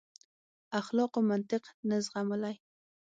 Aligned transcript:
اخلاقو 0.79 1.19
منطق 1.29 1.63
نه 1.89 1.97
زغملای. 2.05 2.55